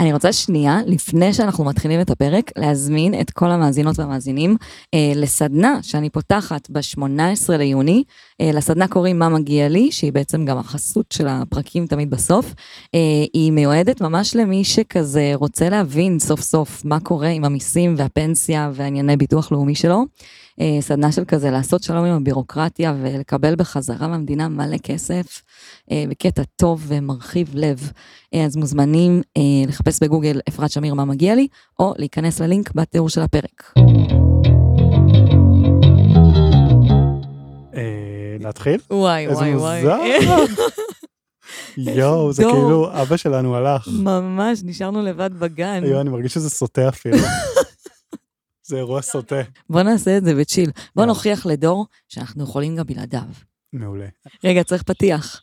[0.00, 4.56] אני רוצה שנייה, לפני שאנחנו מתחילים את הפרק, להזמין את כל המאזינות והמאזינים
[4.94, 8.04] אה, לסדנה שאני פותחת ב-18 ליוני.
[8.40, 12.54] אה, לסדנה קוראים מה מגיע לי, שהיא בעצם גם החסות של הפרקים תמיד בסוף.
[12.94, 13.00] אה,
[13.32, 19.16] היא מיועדת ממש למי שכזה רוצה להבין סוף סוף מה קורה עם המיסים והפנסיה והענייני
[19.16, 20.04] ביטוח לאומי שלו.
[20.60, 25.42] אה, סדנה של כזה לעשות שלום עם הבירוקרטיה ולקבל בחזרה מהמדינה מלא כסף
[25.90, 27.92] אה, בקטע טוב ומרחיב לב.
[28.34, 29.22] אה, אז מוזמנים
[29.68, 31.46] לחפש בגוגל אפרת שמיר מה מגיע לי,
[31.78, 33.72] או להיכנס ללינק בתיאור של הפרק.
[38.40, 38.80] להתחיל?
[38.90, 39.78] וואי וואי וואי.
[39.78, 40.60] איזה מוזר.
[41.98, 43.88] יואו, זה כאילו אבא שלנו הלך.
[43.92, 45.82] ממש, נשארנו לבד בגן.
[45.84, 47.16] יואו, אני מרגיש שזה סוטה אפילו.
[48.70, 49.40] זה אירוע סוטה.
[49.70, 50.70] בוא נעשה את זה בצ'יל.
[50.96, 53.22] בוא נוכיח לדור שאנחנו יכולים גם בלעדיו.
[53.72, 54.06] מעולה.
[54.44, 55.40] רגע, צריך פתיח.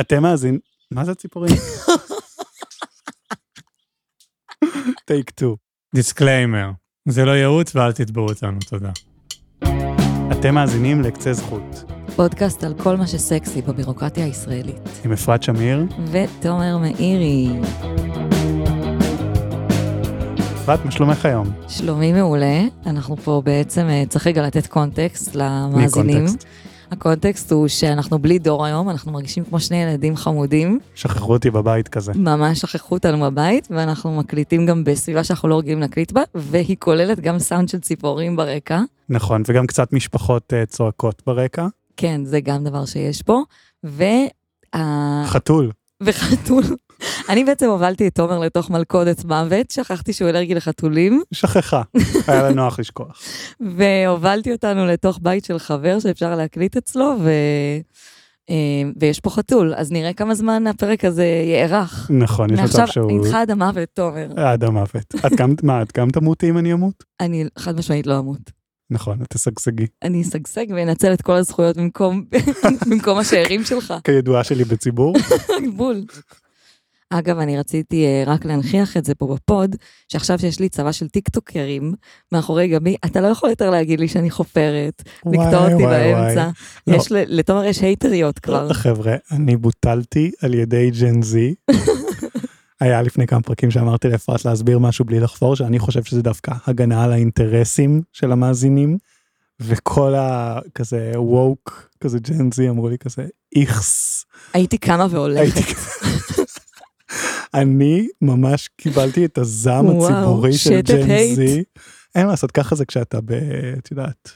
[0.00, 0.58] אתם מאזין...
[0.90, 1.54] מה זה הציפורים?
[5.04, 5.56] take two.
[5.94, 6.70] disclaimer,
[7.08, 8.90] זה לא ייעוץ ואל תתבעו אותנו, תודה.
[10.32, 11.84] אתם מאזינים לקצה זכות.
[12.16, 14.88] פודקאסט על כל מה שסקסי בבירוקרטיה הישראלית.
[15.04, 15.86] עם אפרת שמיר.
[16.12, 17.48] ותומר מאירי.
[20.62, 21.50] אפרת, מה שלומך היום?
[21.68, 22.60] שלומי מעולה.
[22.86, 26.26] אנחנו פה בעצם, אה, צריך רגע לתת קונטקסט למאזינים.
[26.26, 26.46] קונטקסט?
[26.90, 30.78] הקונטקסט הוא שאנחנו בלי דור היום, אנחנו מרגישים כמו שני ילדים חמודים.
[30.94, 32.12] שכחו אותי בבית כזה.
[32.16, 37.20] ממש שכחו אותנו בבית, ואנחנו מקליטים גם בסביבה שאנחנו לא רגילים להקליט בה, והיא כוללת
[37.20, 38.80] גם סאונד של ציפורים ברקע.
[39.08, 41.66] נכון, וגם קצת משפחות uh, צועקות ברקע.
[41.96, 43.42] כן, זה גם דבר שיש פה.
[43.86, 44.04] ו...
[45.26, 45.70] חתול.
[46.02, 46.62] וחתול.
[47.28, 51.22] אני בעצם הובלתי את תומר לתוך מלכודת מוות, שכחתי שהוא אלרגי לחתולים.
[51.32, 51.82] שכחה,
[52.26, 53.22] היה לה נוח לשכוח.
[53.76, 57.30] והובלתי אותנו לתוך בית של חבר שאפשר להקליט אצלו, ו...
[58.50, 62.10] אה, ויש פה חתול, אז נראה כמה זמן הפרק הזה יארך.
[62.14, 63.12] נכון, יש מצב שהוא...
[63.12, 64.28] מעכשיו איתך עד המוות, תומר.
[64.36, 65.14] עד המוות.
[65.26, 67.04] את גם, מה, את גם תמותי אם אני אמות?
[67.20, 68.62] אני חד משמעית לא אמות.
[68.90, 69.86] נכון, את תשגשגי.
[70.02, 72.24] אני אשגשג ואנצל את כל הזכויות במקום,
[72.90, 73.94] במקום השאירים שלך.
[74.04, 75.14] כידועה שלי בציבור.
[75.76, 76.04] בול.
[77.18, 79.76] אגב, אני רציתי uh, רק להנכיח את זה פה ב pod,
[80.08, 81.94] שעכשיו שיש לי צבא של טיקטוקרים
[82.32, 86.50] מאחורי גבי, אתה לא יכול יותר להגיד לי שאני חופרת, לקטוע אותי באמצע.
[86.86, 86.96] לא.
[86.96, 87.20] יש, לא.
[87.26, 88.72] לתומר יש הייטריות כבר.
[88.84, 91.54] חבר'ה, אני בוטלתי על ידי Gen Z.
[92.80, 97.04] היה לפני כמה פרקים שאמרתי לאפרת להסביר משהו בלי לחפור, שאני חושב שזה דווקא הגנה
[97.04, 98.98] על האינטרסים של המאזינים,
[99.60, 104.24] וכל הכזה ווק, כזה ג'נזי אמרו לי כזה איכס.
[104.54, 105.76] הייתי קמה והולכת.
[107.54, 111.62] אני ממש קיבלתי את הזעם הציבורי של ג'נזי.
[112.14, 113.32] אין מה לעשות, ככה זה כשאתה ב...
[113.78, 114.30] את יודעת,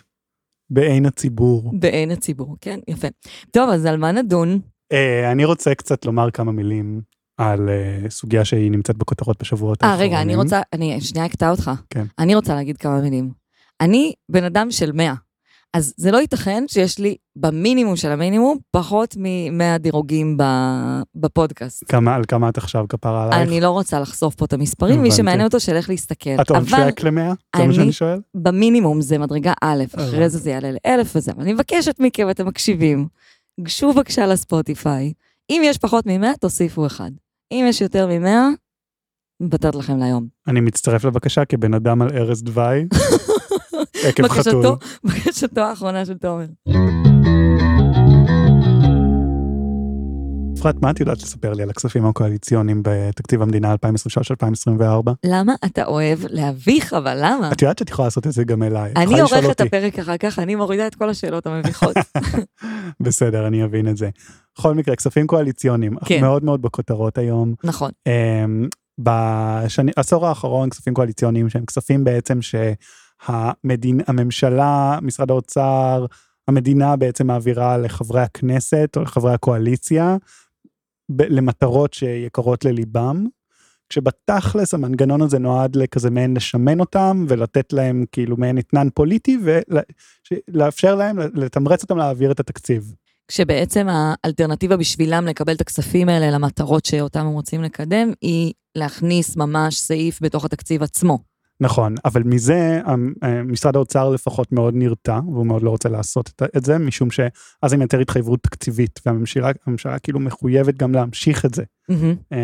[0.70, 1.72] בעין הציבור.
[1.78, 3.08] בעין הציבור, כן, יפה.
[3.50, 4.60] טוב, אז על מה נדון?
[4.92, 7.00] אה, אני רוצה קצת לומר כמה מילים
[7.38, 10.02] על uh, סוגיה שהיא נמצאת בכותרות בשבועות האחרונים.
[10.02, 11.70] אה, רגע, אני רוצה, אני שנייה אקטע אותך.
[11.90, 12.04] כן.
[12.18, 13.30] אני רוצה להגיד כמה מילים.
[13.80, 15.14] אני בן אדם של 100,
[15.76, 20.36] אז זה לא ייתכן שיש לי במינימום של המינימום פחות מ-100 דירוגים
[21.14, 21.84] בפודקאסט.
[21.88, 23.48] כמה, על כמה את עכשיו כפרה עלייך?
[23.48, 26.30] אני לא רוצה לחשוף פה את המספרים, מי שמעניין אותו שילך להסתכל.
[26.40, 27.56] את track ל-100?
[27.56, 28.20] זה מה שאני שואל?
[28.34, 33.06] במינימום זה מדרגה א', אחרי זה זה יעלה לאלף וזה, אני מבקשת מכם, אתם מקשיבים,
[33.60, 35.12] גשו בבקשה לספוטיפיי.
[35.50, 37.10] אם יש פחות מ-100, תוסיפו אחד.
[37.52, 38.48] אם יש יותר ממאה,
[39.40, 40.26] מבטאת לכם להיום.
[40.48, 42.86] אני מצטרף לבקשה כבן אדם על ערש דווי,
[44.04, 44.66] עקב חתול.
[45.04, 46.46] בקשתו האחרונה של תומר.
[50.66, 55.10] אפרת, מה את יודעת לספר לי על הכספים הקואליציוניים בתקציב המדינה 2023-2024?
[55.24, 57.52] למה אתה אוהב להביך, אבל למה?
[57.52, 58.92] את יודעת שאת יכולה לעשות את זה גם אליי.
[58.96, 61.96] אני עורכת את הפרק אחר כך, אני מורידה את כל השאלות המביכות.
[63.00, 64.10] בסדר, אני אבין את זה.
[64.58, 66.20] בכל מקרה, כספים קואליציוניים, כן.
[66.20, 67.54] מאוד מאוד בכותרות היום.
[67.64, 67.90] נכון.
[68.06, 68.68] אמ,
[68.98, 72.42] בעשור האחרון כספים קואליציוניים שהם כספים בעצם
[73.24, 76.06] שהממשלה, משרד האוצר,
[76.48, 80.16] המדינה בעצם מעבירה לחברי הכנסת או לחברי הקואליציה
[81.18, 83.26] למטרות שיקרות לליבם,
[83.88, 89.38] כשבתכלס המנגנון הזה נועד לכזה מעין לשמן אותם ולתת להם כאילו מעין אתנן פוליטי
[90.48, 92.94] ולאפשר להם, לתמרץ אותם להעביר את התקציב.
[93.28, 99.78] כשבעצם האלטרנטיבה בשבילם לקבל את הכספים האלה למטרות שאותם הם רוצים לקדם, היא להכניס ממש
[99.78, 101.18] סעיף בתוך התקציב עצמו.
[101.60, 102.80] נכון, אבל מזה
[103.22, 107.72] אה, משרד האוצר לפחות מאוד נרתע, והוא מאוד לא רוצה לעשות את זה, משום שאז
[107.72, 112.34] הם יותר התחייבות תקציבית, והממשלה כאילו מחויבת גם להמשיך את זה mm-hmm.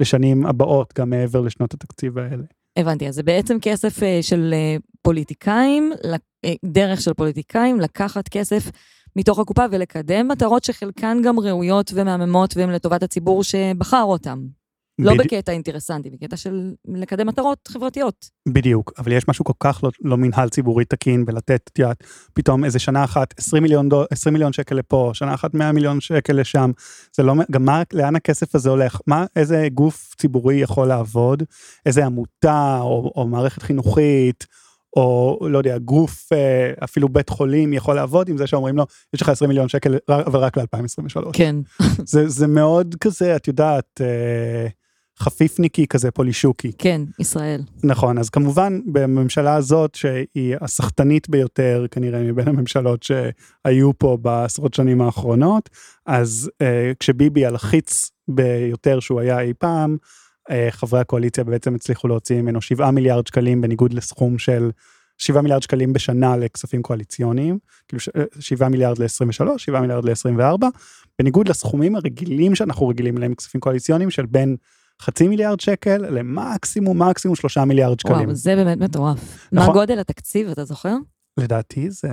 [0.00, 2.42] לשנים הבאות, גם מעבר לשנות התקציב האלה.
[2.76, 4.54] הבנתי, אז זה בעצם כסף אה, של
[5.02, 5.92] פוליטיקאים,
[6.64, 8.70] דרך של פוליטיקאים, לקחת כסף
[9.16, 14.38] מתוך הקופה ולקדם מטרות שחלקן גם ראויות ומהממות והן לטובת הציבור שבחר אותם.
[14.98, 18.30] לא בדי- בקטע אינטרסנטי, בקטע של לקדם מטרות חברתיות.
[18.48, 22.04] בדיוק, אבל יש משהו כל כך לא, לא מנהל ציבורי תקין בלתת, את יודעת,
[22.34, 26.00] פתאום איזה שנה אחת 20 מיליון, דול, 20 מיליון שקל לפה, שנה אחת 100 מיליון
[26.00, 26.70] שקל לשם,
[27.16, 31.42] זה לא, גם מה, לאן הכסף הזה הולך, מה, איזה גוף ציבורי יכול לעבוד,
[31.86, 34.46] איזה עמותה או, או מערכת חינוכית,
[34.96, 39.22] או לא יודע, גוף, אה, אפילו בית חולים יכול לעבוד עם זה שאומרים לו, יש
[39.22, 41.30] לך 20 מיליון שקל, אבל רק ל-2023.
[41.32, 41.56] כן.
[42.04, 44.66] זה, זה מאוד כזה, את יודעת, אה,
[45.18, 46.72] חפיפניקי כזה, פולישוקי.
[46.78, 47.62] כן, ישראל.
[47.84, 55.00] נכון, אז כמובן בממשלה הזאת שהיא הסחטנית ביותר כנראה מבין הממשלות שהיו פה בעשרות שנים
[55.00, 55.70] האחרונות,
[56.06, 59.96] אז אה, כשביבי הלחיץ ביותר שהוא היה אי פעם,
[60.50, 64.70] אה, חברי הקואליציה בעצם הצליחו להוציא ממנו 7 מיליארד שקלים בניגוד לסכום של
[65.18, 67.58] 7 מיליארד שקלים בשנה לכספים קואליציוניים,
[67.88, 68.00] כאילו
[68.40, 70.66] 7 מיליארד ל-23, 7 מיליארד ל-24,
[71.18, 74.56] בניגוד לסכומים הרגילים שאנחנו רגילים להם כספים קואליציוניים של בין
[75.02, 78.16] חצי מיליארד שקל למקסימום מקסימום שלושה מיליארד שקלים.
[78.16, 79.48] וואו, זה באמת מטורף.
[79.52, 79.74] מה נכון.
[79.74, 80.96] גודל התקציב, אתה זוכר?
[81.38, 82.08] לדעתי זה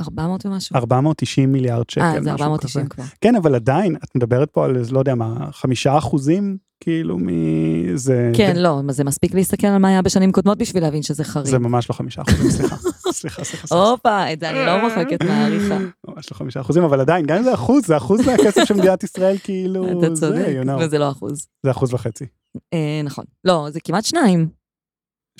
[0.00, 0.76] 400 ומשהו.
[0.76, 2.04] 490 מיליארד שקל.
[2.04, 2.94] אה, זה משהו 490 כזה.
[2.94, 3.04] כבר.
[3.20, 8.30] כן, אבל עדיין, את מדברת פה על, לא יודע מה, חמישה אחוזים, כאילו, מזה...
[8.36, 11.46] כן, לא, זה מספיק להסתכל על מה היה בשנים קודמות בשביל להבין שזה חריג.
[11.46, 12.76] זה ממש לא חמישה אחוזים, סליחה.
[12.76, 13.90] סליחה, סליחה, סליחה.
[13.90, 15.78] הופה, את זה אני לא מוחקת מהעריכה.
[16.08, 19.04] ממש לא חמישה אחוזים, אבל עדיין, גם אם זה אחוז, זה אחוז מהכסף של מדינת
[19.04, 20.46] ישראל, כאילו, אתה צודק,
[20.80, 21.46] וזה לא אחוז.
[21.62, 22.26] זה אחוז וחצי.
[22.74, 23.24] אה, נכון.
[23.44, 24.59] לא, זה כמעט שניים.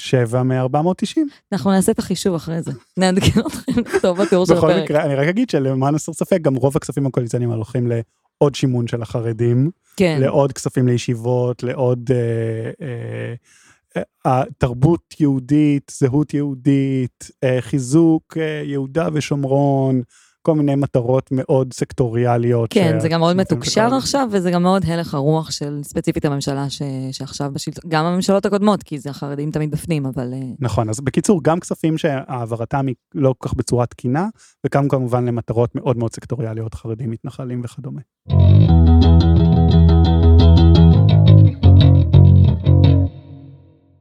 [0.00, 1.18] שבע מ-490.
[1.52, 2.72] אנחנו נעשה את החישוב אחרי זה.
[2.96, 4.84] נעדכן אתכם לכתוב בתיאור של בכל הפרק.
[4.84, 9.02] מקרה, אני רק אגיד שלמען הסר ספק, גם רוב הכספים הקואליציוניים הולכים לעוד שימון של
[9.02, 9.70] החרדים.
[9.96, 18.62] כן, לעוד כספים לישיבות, לעוד אה, אה, אה, תרבות יהודית, זהות יהודית, אה, חיזוק אה,
[18.64, 20.02] יהודה ושומרון,
[20.42, 22.72] כל מיני מטרות מאוד סקטוריאליות.
[22.72, 26.70] כן, זה גם מאוד מתוקשר נמצאים עכשיו, וזה גם מאוד הלך הרוח של ספציפית הממשלה
[26.70, 26.82] ש-
[27.12, 30.32] שעכשיו בשלטון, גם הממשלות הקודמות, כי זה החרדים תמיד בפנים, אבל...
[30.32, 34.28] אה, נכון, אז בקיצור, גם כספים שהעברתם היא לא כל כך בצורה תקינה,
[34.66, 38.00] וגם כמובן למטרות מאוד מאוד סקטוריאליות, חרדים, מתנחלים וכדומה.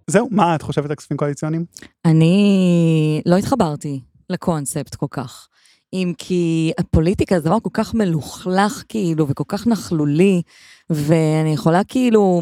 [0.07, 1.65] זהו, מה את חושבת על כספים קואליציוניים?
[2.05, 5.48] אני לא התחברתי לקונספט כל כך.
[5.93, 10.41] אם כי הפוליטיקה זה דבר כל כך מלוכלך כאילו, וכל כך נכלולי,
[10.89, 12.41] ואני יכולה כאילו,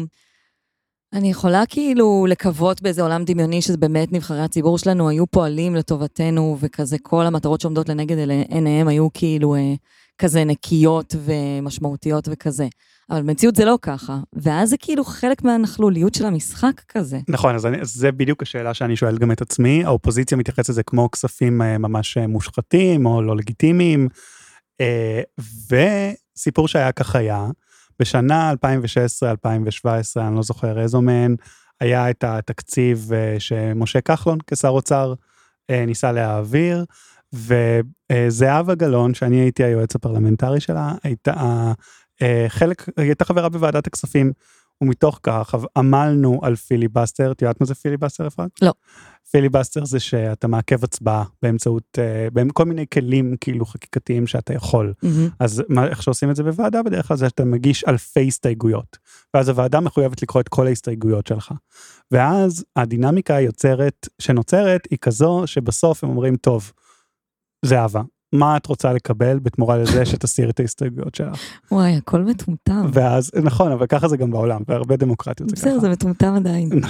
[1.12, 6.56] אני יכולה כאילו לקוות באיזה עולם דמיוני שזה באמת נבחרי הציבור שלנו היו פועלים לטובתנו,
[6.60, 8.16] וכזה כל המטרות שעומדות לנגד
[8.48, 9.74] עיניהם היו כאילו אה,
[10.18, 12.66] כזה נקיות ומשמעותיות וכזה.
[13.10, 17.18] אבל במציאות זה לא ככה, ואז זה כאילו חלק מהנכלוליות של המשחק כזה.
[17.28, 19.84] נכון, אז, אני, אז זה בדיוק השאלה שאני שואל גם את עצמי.
[19.84, 24.08] האופוזיציה מתייחסת לזה כמו כספים אה, ממש אה, מושחתים או לא לגיטימיים.
[24.80, 25.20] אה,
[26.36, 27.46] וסיפור שהיה כך היה,
[28.00, 31.36] בשנה 2016-2017, אני לא זוכר איזו מהן,
[31.80, 35.14] היה את התקציב אה, שמשה כחלון כשר אוצר
[35.70, 36.84] אה, ניסה להעביר,
[37.32, 41.72] וזהבה גלאון, שאני הייתי היועץ הפרלמנטרי שלה, הייתה
[42.22, 44.32] אה, חלק, הייתה חברה בוועדת הכספים,
[44.82, 48.50] ומתוך כך עמלנו על פיליבסטר, את יודעת מה זה פיליבסטר אפרת?
[48.62, 48.72] לא.
[49.30, 54.92] פיליבסטר זה שאתה מעכב הצבעה באמצעות, אה, כל מיני כלים כאילו חקיקתיים שאתה יכול.
[55.02, 55.28] מהמם.
[55.40, 58.98] אז מה, איך שעושים את זה בוועדה בדרך כלל זה שאתה מגיש אלפי הסתייגויות.
[59.34, 61.52] ואז הוועדה מחויבת לקרוא את כל ההסתייגויות שלך.
[62.10, 66.72] ואז הדינמיקה היוצרת, שנוצרת, היא כזו שבסוף הם אומרים, טוב,
[67.64, 71.38] זהבה, מה את רוצה לקבל בתמורה לזה שתסיר את ההסתייגויות שלך?
[71.72, 72.90] וואי, הכל מטומטם.
[72.92, 75.66] ואז, נכון, אבל ככה זה גם בעולם, בהרבה דמוקרטיות זה ככה.
[75.66, 76.70] בסדר, זה מטומטם עדיין.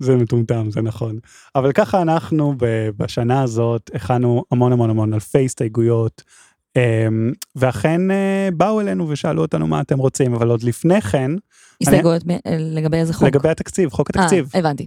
[0.00, 1.18] זה מטומטם, זה נכון.
[1.54, 2.54] אבל ככה אנחנו
[2.96, 6.22] בשנה הזאת הכנו המון המון המון אלפי הסתייגויות,
[6.76, 11.30] אמ, ואכן אה, באו אלינו ושאלו אותנו מה אתם רוצים, אבל עוד לפני כן,
[11.82, 13.28] הסתייגויות ב- לגבי איזה חוק?
[13.28, 14.86] לגבי התקציב, חוק התקציב, אה, הבנתי.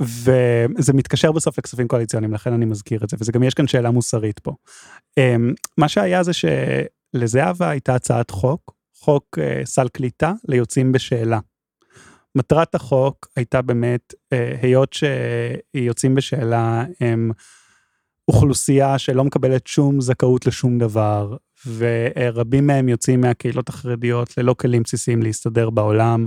[0.00, 3.90] וזה מתקשר בסוף לכספים קואליציוניים, לכן אני מזכיר את זה, וזה גם יש כאן שאלה
[3.90, 4.52] מוסרית פה.
[5.18, 11.38] אמ, מה שהיה זה שלזהבה הייתה הצעת חוק, חוק אה, סל קליטה ליוצאים בשאלה.
[12.34, 17.30] מטרת החוק הייתה באמת, אה, היות שיוצאים בשאלה הם
[18.28, 21.36] אוכלוסייה שלא מקבלת שום זכאות לשום דבר,
[21.76, 26.26] ורבים מהם יוצאים מהקהילות החרדיות ללא כלים בסיסיים להסתדר בעולם,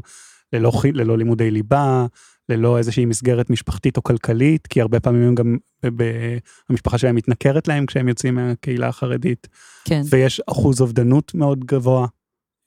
[0.54, 2.06] ללא, ללא לימודי ליבה,
[2.50, 6.38] ללא איזושהי מסגרת משפחתית או כלכלית, כי הרבה פעמים הם גם, ב-
[6.70, 9.48] המשפחה שלהם מתנכרת להם כשהם יוצאים מהקהילה החרדית.
[9.86, 10.02] כן.
[10.10, 12.08] ויש אחוז אובדנות מאוד גבוה.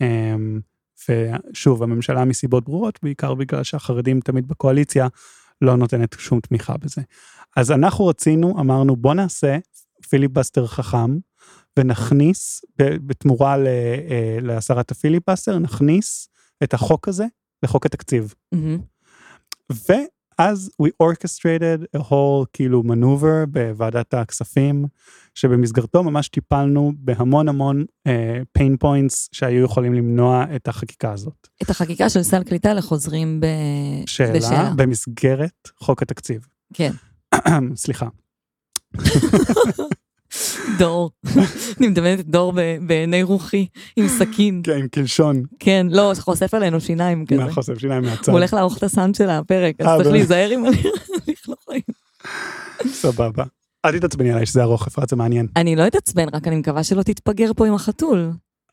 [0.00, 0.60] אמ,
[1.08, 5.08] ושוב, הממשלה מסיבות ברורות, בעיקר בגלל שהחרדים תמיד בקואליציה,
[5.62, 7.02] לא נותנת שום תמיכה בזה.
[7.56, 9.58] אז אנחנו רצינו, אמרנו, בוא נעשה
[10.08, 11.18] פיליבסטר חכם,
[11.78, 16.28] ונכניס, בתמורה אה, להסרת הפיליבסטר, נכניס
[16.62, 17.26] את החוק הזה
[17.62, 18.34] לחוק התקציב.
[18.52, 18.91] מהמם.
[19.70, 24.84] ואז we orchestrated a whole כאילו maneuver בוועדת הכספים,
[25.34, 28.10] שבמסגרתו ממש טיפלנו בהמון המון uh,
[28.58, 31.48] pain points שהיו יכולים למנוע את החקיקה הזאת.
[31.62, 33.46] את החקיקה של סל קליטה לחוזרים ב...
[34.06, 34.72] שאלה בשאלה.
[34.76, 36.46] במסגרת חוק התקציב.
[36.74, 36.92] כן.
[37.74, 38.08] סליחה.
[40.78, 41.10] דור.
[41.78, 44.60] אני מדמיינת את דור בעיני רוחי, עם סכין.
[44.64, 47.44] כן, עם קלשון, כן, לא, חושף עלינו שיניים כזה.
[47.44, 48.32] מהחוסף שיניים מהצד.
[48.32, 50.08] הוא הולך לערוך את הסאונד של הפרק, אז אה, צריך?
[50.08, 51.82] להיזהר עם הליך חיים.
[52.86, 53.44] סבבה.
[53.84, 55.46] אל תתעצבני עליי שזה ארוך, אפרת, זה מעניין.
[55.56, 58.30] אני לא אתעצבן, רק אני מקווה שלא תתפגר פה עם החתול.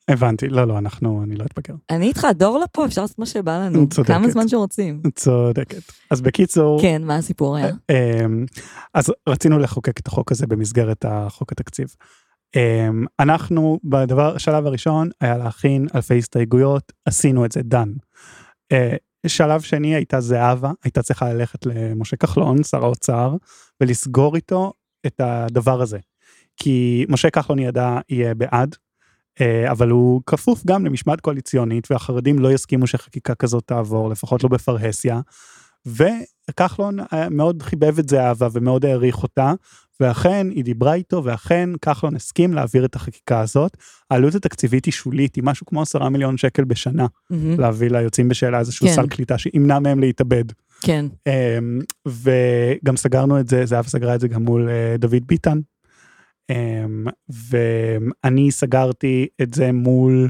[0.10, 1.76] הבנתי, לא, לא, אנחנו, אני לא אתבגר.
[1.90, 3.90] אני איתך, דור לפה, אפשר לעשות מה שבא לנו.
[3.90, 4.14] צודקת.
[4.14, 5.02] כמה זמן שרוצים.
[5.16, 5.82] צודקת.
[6.12, 7.68] אז בקיצור, כן, מה הסיפור היה?
[7.68, 8.46] אמ,
[8.94, 11.96] אז רצינו לחוקק את החוק הזה במסגרת החוק התקציב.
[12.56, 17.90] אמ, אנחנו בדבר, השלב הראשון היה להכין אלפי הסתייגויות, עשינו את זה, דן.
[18.72, 18.96] אה,
[19.28, 23.36] שלב שני הייתה זהבה, הייתה צריכה ללכת למשה כחלון, שר האוצר,
[23.82, 24.74] ולסגור איתו
[25.06, 26.00] את הדבר הזה.
[26.58, 28.76] כי משה כחלון ידע יהיה בעד,
[29.72, 35.20] אבל הוא כפוף גם למשמעת קואליציונית, והחרדים לא יסכימו שחקיקה כזאת תעבור, לפחות לא בפרהסיה.
[35.86, 39.54] וכחלון אה, מאוד חיבב את זהבה ומאוד העריך אותה,
[40.00, 43.78] ואכן היא דיברה איתו, ואכן כחלון הסכים להעביר את החקיקה הזאת.
[44.12, 48.60] העלות התקציבית היא שולית, היא משהו כמו עשרה מיליון שקל בשנה, מהמם, להביא ליוצאים בשאלה
[48.60, 48.94] איזשהו כן.
[48.94, 50.44] סל קליטה שימנע מהם להתאבד.
[50.82, 51.06] כן.
[51.28, 55.60] אמ, וגם סגרנו את זה, זהבה סגרה את זה גם מול אה, דוד ביטן.
[56.50, 60.30] אמ, ואני סגרתי את זה מול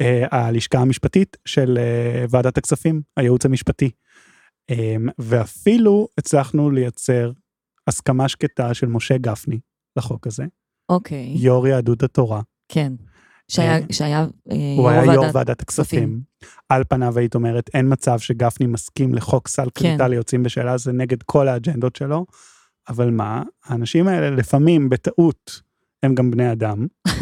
[0.00, 3.90] אה, הלשכה המשפטית של אה, ועדת הכספים, הייעוץ המשפטי.
[4.70, 7.32] אמ, ואפילו הצלחנו לייצר
[7.86, 9.58] הסכמה שקטה של משה גפני
[9.96, 10.44] לחוק הזה,
[10.88, 12.40] אוקיי, יו"ר יהדות התורה.
[12.68, 12.92] כן.
[13.48, 14.26] שהיה אה, שהיה,
[14.76, 15.34] הוא היה יו"ר יו"ר ועדת...
[15.34, 16.20] ועדת הכספים.
[16.68, 20.10] על פניו היית אומרת, אין מצב שגפני מסכים לחוק סל קליטה כן.
[20.10, 22.26] ליוצאים בשאלה, זה נגד כל האג'נדות שלו.
[22.88, 25.62] אבל מה, האנשים האלה לפעמים בטעות
[26.02, 26.86] הם גם בני אדם.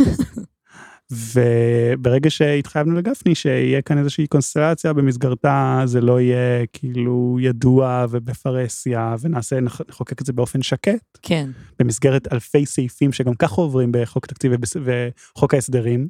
[1.11, 9.61] וברגע שהתחייבנו לגפני שיהיה כאן איזושהי קונסטלציה במסגרתה זה לא יהיה כאילו ידוע ובפרהסיה ונעשה
[9.61, 14.53] נח- נחוקק את זה באופן שקט כן, במסגרת אלפי סעיפים שגם ככה עוברים בחוק תקציב
[14.85, 16.09] וחוק ההסדרים.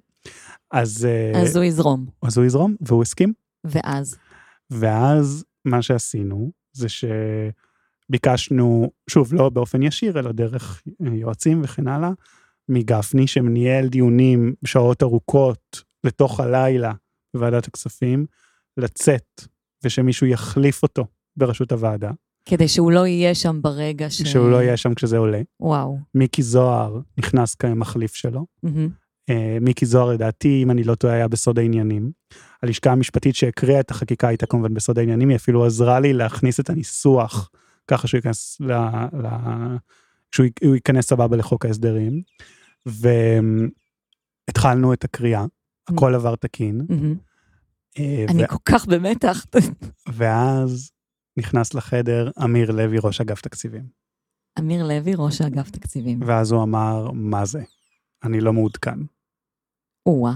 [0.71, 2.07] אז, אה, אז הוא יזרום.
[2.23, 3.33] אז הוא יזרום והוא הסכים
[3.65, 4.17] ואז?
[4.71, 6.89] ואז מה שעשינו זה
[8.09, 12.11] שביקשנו שוב לא באופן ישיר אלא דרך יועצים וכן הלאה
[12.69, 16.93] מגפני שניהל דיונים שעות ארוכות לתוך הלילה
[17.35, 18.27] בוועדת הכספים
[18.77, 19.43] לצאת
[19.85, 22.11] ושמישהו יחליף אותו בראשות הוועדה
[22.49, 24.23] כדי שהוא לא יהיה שם ברגע ש...
[24.23, 25.99] שהוא לא יהיה שם כשזה עולה וואו.
[26.15, 28.47] מיקי זוהר נכנס כמחליף שלו.
[29.31, 32.11] אה, מיקי זוהר לדעתי אם אני לא טועה היה בסוד העניינים.
[32.63, 36.71] הלשכה המשפטית שהקריאה את החקיקה הייתה כמובן בסוד העניינים היא אפילו עזרה לי להכניס את
[36.71, 37.51] הניסוח
[37.90, 38.73] ככה שהוא ייכנס ל...
[39.23, 39.26] ל...
[40.35, 42.23] שהוא ייכנס סבבה לחוק ההסדרים.
[44.47, 45.45] והתחלנו את הקריאה
[45.88, 47.14] הכל עבר תקין מהמם.
[47.99, 49.47] אה, אני ו- כל כך במתח.
[50.16, 50.90] ואז
[51.37, 53.97] נכנס לחדר אמיר לוי ראש אגף תקציבים
[54.59, 56.21] אמיר לוי, ראש האגף תקציבים.
[56.26, 57.62] ואז הוא אמר מה זה
[58.25, 58.99] אני לא מעודכן.
[60.07, 60.35] או-אה.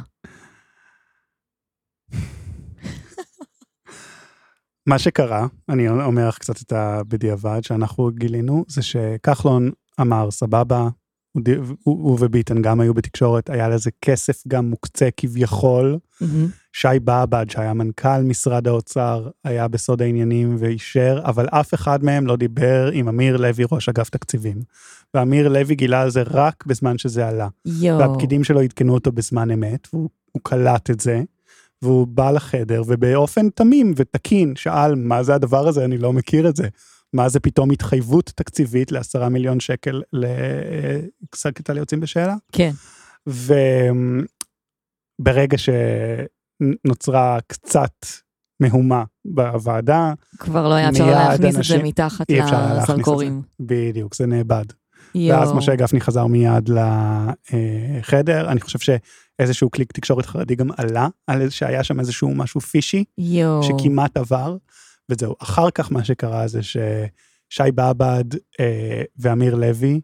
[4.90, 9.70] מה שקרה, אני אומר לך קצת את הבדיעבד שאנחנו גילינו, זה שכחלון
[10.00, 10.88] אמר סבבה,
[11.34, 15.98] הוא, הוא, וביטן גם היו בתקשורת, היה לזה כסף גם מוקצה כביכול.
[16.20, 16.48] מהמם.
[16.72, 22.36] שי באב"ד שהיה מנכ"ל משרד האוצר היה בסוד העניינים ואישר, אבל אף אחד מהם לא
[22.36, 24.56] דיבר עם אמיר לוי ראש אגף תקציבים.
[25.14, 27.48] ואמיר לוי גילה על זה רק בזמן שזה עלה.
[27.64, 27.98] יואו.
[27.98, 31.22] והפקידים שלו עדכנו אותו בזמן אמת, והוא הוא קלט את זה,
[31.82, 35.84] והוא בא לחדר, ובאופן תמים ותקין שאל, מה זה הדבר הזה?
[35.84, 36.68] אני לא מכיר את זה.
[37.12, 40.02] מה זה פתאום התחייבות תקציבית לעשרה מיליון שקל
[41.54, 42.34] קטע ליוצאים בשאלה?
[42.52, 42.70] כן.
[45.20, 48.06] וברגע שנוצרה קצת
[48.60, 52.56] מהומה בוועדה, כבר לא היה אפשר להכניס את זה אנשים- מתחת את זה.
[52.82, 53.42] לסלקורים.
[53.60, 54.64] בדיוק, זה נאבד.
[55.14, 55.40] יואו.
[55.40, 61.40] ואז משה גפני חזר מיד לחדר, אני חושב שאיזשהו קליק תקשורת חרדי גם עלה, על
[61.40, 63.62] איזה שהיה שם איזשהו משהו פישי, יואו.
[63.62, 64.56] שכמעט עבר,
[65.08, 65.34] וזהו.
[65.42, 68.24] אחר כך מה שקרה זה ששי באב"ד
[68.60, 70.00] אה, ואמיר לוי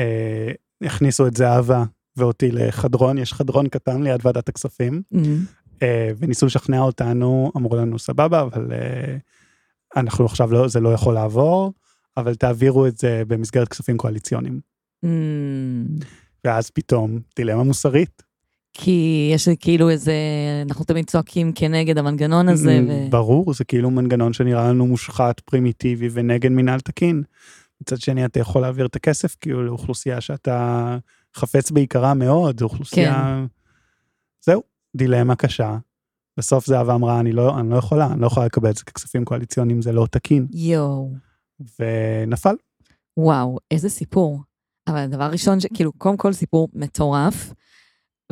[0.00, 1.84] אה, הכניסו את זהבה
[2.16, 5.44] ואותי לחדרון, יש חדרון קטן ליד ועדת הכספים, מהמם.
[5.82, 9.16] אה, וניסו לשכנע אותנו, אמרו לנו סבבה, אבל אה,
[9.96, 11.72] אנחנו עכשיו לא, זה לא יכול לעבור,
[12.16, 14.60] אבל תעבירו את זה במסגרת כספים קואליציוניים.
[15.02, 15.86] מהמם.
[16.44, 18.22] ואז פתאום דילמה מוסרית.
[18.72, 20.14] כי יש כאילו איזה,
[20.66, 23.10] אנחנו תמיד צועקים כנגד המנגנון הזה, ו...
[23.10, 27.22] ברור, זה כאילו מנגנון שנראה לנו מושחת, פרימיטיבי ונגד מינהל תקין.
[27.80, 30.98] מצד שני, אתה יכול להעביר את הכסף כאילו לאוכלוסייה שאתה
[31.36, 33.14] חפץ בעיקרה מאוד, אוכלוסייה...
[33.14, 33.46] כן.
[34.44, 34.62] זהו,
[34.96, 35.78] דילמה קשה.
[36.36, 39.24] בסוף זהבה אמרה, אני לא, אני לא יכולה, אני לא יכולה לקבל את זה ככספים
[39.24, 40.46] קואליציוניים, זה לא תקין.
[40.52, 41.12] יואו,
[41.80, 42.54] ונפל.
[43.16, 44.40] וואו, איזה סיפור.
[44.88, 45.66] אבל הדבר הראשון, ש...
[45.74, 47.52] כאילו, קודם כל סיפור מטורף,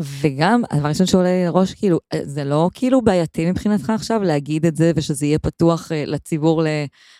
[0.00, 4.76] וגם הדבר הראשון שעולה לי לראש, כאילו, זה לא כאילו בעייתי מבחינתך עכשיו להגיד את
[4.76, 6.62] זה, ושזה יהיה פתוח אה, לציבור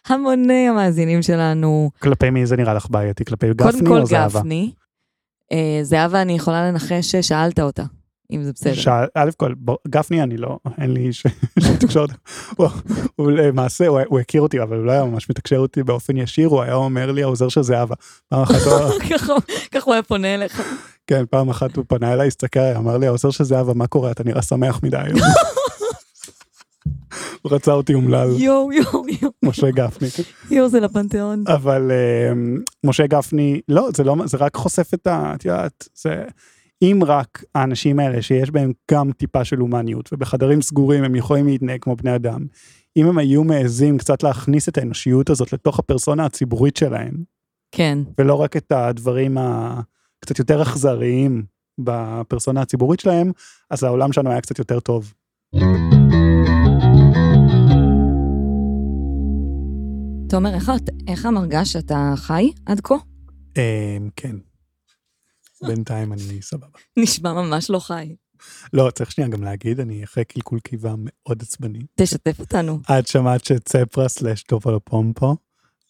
[0.09, 1.91] להמוני המאזינים שלנו.
[1.99, 3.25] כלפי מי זה נראה לך בעייתי?
[3.25, 4.41] כלפי קודם גפני כל או זהבה?
[4.41, 4.73] גפני.
[5.53, 7.85] אה, זהבה, אני יכולה לנחש ששאלת אותה,
[8.33, 8.75] אם זה בסדר.
[8.75, 9.55] שאל, א' כל,
[9.89, 11.11] גפני אני לא, אין לי
[11.81, 12.11] תקשורת.
[13.17, 16.49] הוא, למעשה, הוא, הוא הכיר אותי, אבל הוא לא היה ממש מתקשר אותי באופן ישיר,
[16.49, 17.95] הוא היה אומר לי, העוזר של זהבה.
[18.29, 19.01] פעם אחת, הוא-
[19.73, 20.63] ככה הוא היה פונה אליך.
[21.07, 24.11] כן, פעם אחת הוא פנה אליי, הסתכל, אמר לי, העוזר של זהבה, מה קורה?
[24.11, 25.19] אתה נראה שמח מדי היום.
[27.43, 30.09] הוא רצה אותי אומלל, יואו, יואו, יואו, משה גפני.
[30.51, 31.45] יואו, זה לפנתיאון.
[31.47, 32.33] אבל אה,
[32.85, 35.33] משה גפני, לא, זה לא, זה רק חושף את ה...
[35.35, 36.25] את יודעת, זה...
[36.83, 41.81] אם רק האנשים האלה שיש בהם גם טיפה של הומניות, ובחדרים סגורים הם יכולים להתנהג
[41.81, 42.47] כמו בני אדם,
[42.97, 47.15] אם הם היו מעזים קצת להכניס את האנושיות הזאת לתוך הפרסונה הציבורית שלהם,
[47.73, 51.45] כן, ולא רק את הדברים הקצת יותר אכזריים
[51.81, 53.33] בפרסונה הציבורית שלהם,
[53.71, 55.13] אז העולם שלנו היה קצת יותר טוב.
[60.29, 60.71] תומר, איך,
[61.09, 62.95] איך המרגש שאתה חי עד כה?
[63.57, 64.37] אה, כן.
[65.67, 66.79] בינתיים אני סבבה.
[66.97, 68.15] נשמע ממש לא חי.
[68.73, 71.79] לא, צריך שנייה גם להגיד, אני אחרי קלקול קיבה מאוד עצבני.
[71.95, 72.79] תשתף אותנו.
[72.99, 75.37] את שמעת שצפרה סלש טופולופומפו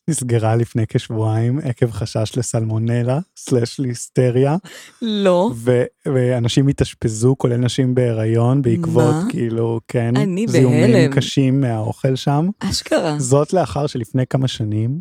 [0.08, 4.56] נסגרה לפני כשבועיים עקב חשש לסלמונלה סלש ליסטריה,
[5.02, 9.26] לא, ו- ואנשים התאשפזו, כולל נשים בהיריון, בעקבות מה?
[9.28, 11.12] כאילו, כן, אני זיהומים בהלם.
[11.12, 12.48] קשים מהאוכל שם.
[12.58, 13.18] אשכרה.
[13.18, 15.00] זאת לאחר שלפני כמה שנים,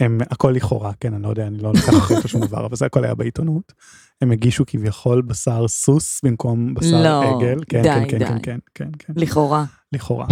[0.00, 2.76] הם, הכל לכאורה, כן, אני לא יודע, אני לא לקח אחריות על שום דבר, אבל
[2.76, 3.72] זה הכל היה בעיתונות.
[4.20, 7.58] הם הגישו כביכול בשר סוס במקום בשר לא, עגל.
[7.68, 8.24] כן, די, כן, כן, די.
[8.24, 9.64] כן, כן, כן, כן, לכאורה.
[9.92, 10.26] לכאורה.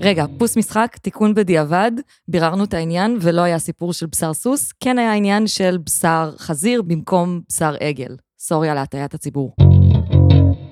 [0.00, 1.92] רגע, פוס משחק, תיקון בדיעבד,
[2.28, 6.82] ביררנו את העניין ולא היה סיפור של בשר סוס, כן היה עניין של בשר חזיר
[6.82, 8.16] במקום בשר עגל.
[8.38, 9.54] סורי על הטיית הציבור.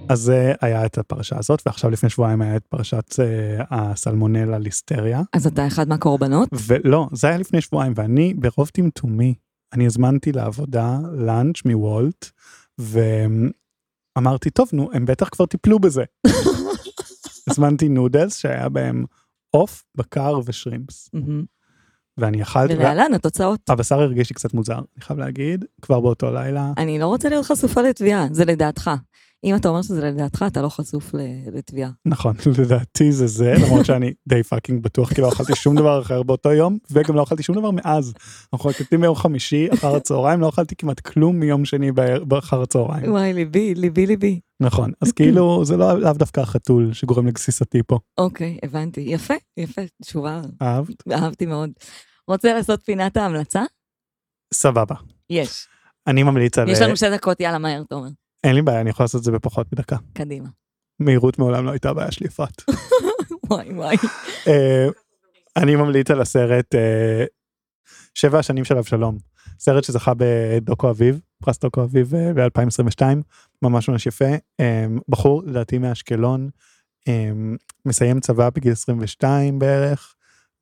[0.08, 5.22] אז זה היה את הפרשה הזאת, ועכשיו לפני שבועיים היה את פרשת אה, הסלמונלה ליסטריה.
[5.32, 6.48] אז אתה אחד מהקורבנות?
[6.66, 9.34] ולא, זה היה לפני שבועיים, ואני ברוב טמטומי,
[9.72, 12.30] אני הזמנתי לעבודה lunch מ Wolt,
[12.78, 16.04] ואמרתי, טוב, נו, הם בטח כבר טיפלו בזה.
[17.50, 19.04] הזמנתי נודלס שהיה בהם
[19.50, 21.10] עוף, בקר ושרימפס.
[22.18, 23.70] ואני אכלתי, ולהלן התוצאות.
[23.70, 26.72] הבשר הרגיש לי קצת מוזר, אני חייב להגיד, כבר באותו לילה.
[26.78, 28.90] אני לא רוצה להיות חשופה לתביעה, זה לדעתך.
[29.44, 31.14] אם אתה אומר שזה לדעתך, אתה לא חשוף
[31.52, 31.90] לתביעה.
[32.06, 36.22] נכון, לדעתי זה זה, למרות שאני די פאקינג בטוח, כי לא אכלתי שום דבר אחר
[36.22, 38.14] באותו יום, וגם לא אכלתי שום דבר מאז.
[38.52, 41.90] אנחנו מקליטים ביום חמישי אחר הצהריים, לא אכלתי כמעט כלום מיום שני
[42.38, 43.12] אחר הצהריים.
[43.12, 44.40] וואי, ליבי, ליבי, ליבי.
[44.60, 47.98] נכון, אז כאילו זה לא לאו דווקא החתול שגורם לגסיסתי פה.
[48.18, 49.00] אוקיי, הבנתי.
[49.00, 51.08] יפה, יפה, תשובה, אהבת?
[51.12, 51.70] אהבתי מאוד.
[52.28, 53.62] רוצה לעשות פינת ההמלצה?
[54.54, 54.94] סבבה.
[55.30, 55.66] יש.
[56.06, 56.68] אני ממליץ על...
[56.68, 58.08] יש לנו שתי דקות, יאללה, מהר, תומר.
[58.44, 59.96] אין לי בעיה, אני יכול לעשות את זה בפחות מדקה.
[60.12, 60.48] קדימה.
[61.00, 62.62] מהירות מעולם לא הייתה הבעיה שלי, אפרת.
[63.50, 63.96] וואי, וואי.
[64.46, 64.88] אה,
[65.56, 67.24] אני ממליץ על הסרט אה,
[68.14, 69.18] שבע השנים של אבשלום.
[69.58, 73.02] סרט שזכה בדוקו אביב, פרס דוקו אביב אה, ב-2022,
[73.62, 74.34] ממש ממש יפה.
[75.08, 76.48] בחור, לדעתי מאשקלון,
[77.86, 80.14] מסיים צבא בגיל 22 בערך,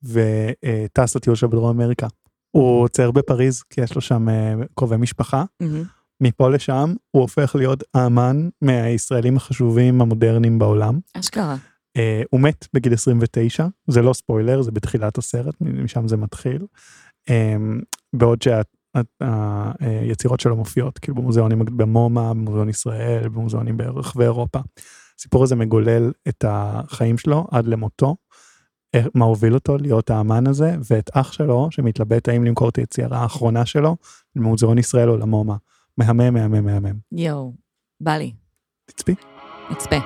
[0.03, 2.07] וטס לטיול שלו בדרום אמריקה.
[2.51, 4.27] הוא עוצר בפריז, כי יש לו שם
[4.75, 5.43] קרובי משפחה.
[5.59, 5.83] מהמם.
[6.21, 10.99] מפה לשם הוא הופך להיות האמן מהישראלים החשובים המודרניים בעולם.
[11.13, 11.55] אשכרה.
[11.97, 16.65] Uh, הוא מת בגיל 29, זה לא ספוילר, זה בתחילת הסרט, משם זה מתחיל.
[17.29, 24.59] Um, בעוד שהיצירות שלו מופיעות, כאילו במוזיאונים במומה, במוזיאון ישראל, במוזיאונים ברחבי אירופה.
[25.19, 28.15] הסיפור הזה מגולל את החיים שלו עד למותו,
[29.15, 33.65] מה הוביל אותו להיות האמן הזה, ואת אח שלו שמתלבט האם למכור את היצירה האחרונה
[33.65, 33.97] שלו
[34.35, 35.55] במוזיאון ישראל או למומה.
[35.97, 36.95] מהמם, מהמם, מהמם.
[37.11, 37.53] יואו,
[38.01, 38.33] בא לי.
[38.85, 39.15] תצפי.
[39.71, 39.97] נצפה.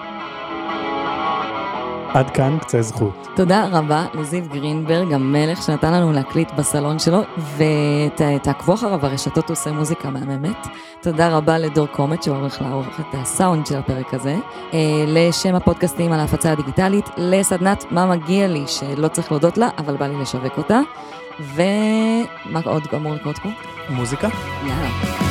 [2.14, 3.28] עד כאן קצה זכות.
[3.36, 7.22] תודה רבה לזיו גרינברג, המלך שנתן לנו להקליט בסלון שלו,
[7.58, 10.68] ותעקבו אחריו ברשתות, הוא עושה מוזיקה מהממת.
[11.02, 14.36] תודה רבה לדור קומט שעורך לערוך את הסאונד של הפרק הזה.
[14.74, 19.98] אה, לשם הפודקאסטים על ההפצה הדיגיטלית, לסדנת מה מגיע לי, שלא צריך להודות לה, אבל
[19.98, 20.80] בא לי לשווק אותה.
[21.40, 23.50] ומה עוד אמור לקרות פה?
[23.90, 24.28] מוזיקה?
[24.68, 25.31] יאללה.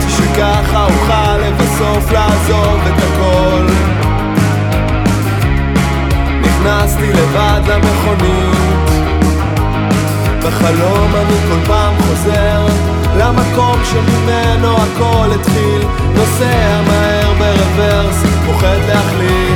[10.51, 12.65] בחלום אני כל פעם חוזר
[13.17, 15.81] למקום שממנו הכל התחיל.
[16.15, 19.50] נוסע מהר ברוורס, פוחד להחליט.